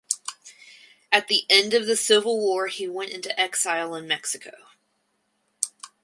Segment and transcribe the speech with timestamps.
[1.11, 4.55] At the end of the civil war he went into exile in Mexico.